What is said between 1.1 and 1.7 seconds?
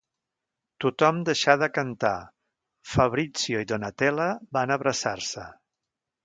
deixà de